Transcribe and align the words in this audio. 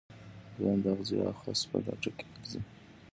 دویم 0.57 0.79
د 0.83 0.85
اغزیو 0.93 1.25
او 1.29 1.33
خس 1.41 1.59
په 1.69 1.77
لټه 1.85 2.11
کې 2.17 2.25
ګرځي. 2.33 2.61